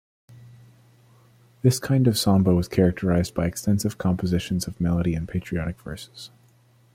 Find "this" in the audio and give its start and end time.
1.61-1.77